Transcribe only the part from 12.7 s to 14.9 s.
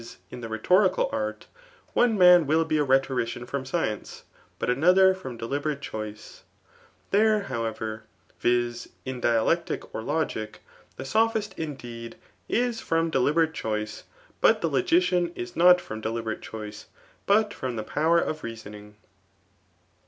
from delib^ fatechflice» but the